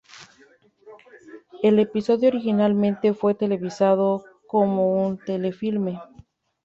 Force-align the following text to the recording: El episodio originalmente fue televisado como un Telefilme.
El 1.61 1.77
episodio 1.77 2.29
originalmente 2.29 3.13
fue 3.13 3.35
televisado 3.35 4.25
como 4.47 4.95
un 5.07 5.19
Telefilme. 5.19 5.99